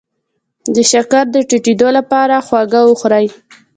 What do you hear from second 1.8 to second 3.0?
لپاره خواږه